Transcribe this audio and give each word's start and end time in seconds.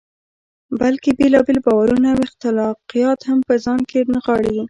بلکې 0.79 1.09
بېلابېل 1.19 1.59
باورونه 1.65 2.07
او 2.13 2.19
اخلاقیات 2.27 3.19
هم 3.29 3.39
په 3.47 3.53
ځان 3.65 3.79
کې 3.89 3.99
نغاړي. 4.13 4.55